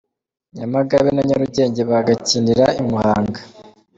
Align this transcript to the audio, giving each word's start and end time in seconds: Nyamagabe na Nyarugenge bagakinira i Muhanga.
Nyamagabe 0.55 1.09
na 1.13 1.23
Nyarugenge 1.27 1.81
bagakinira 1.89 2.65
i 2.81 2.83
Muhanga. 2.89 3.39